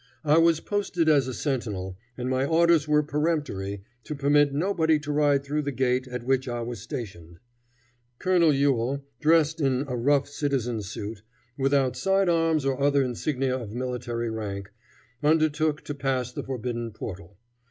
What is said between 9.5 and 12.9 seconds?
in a rough citizen's suit, without side arms or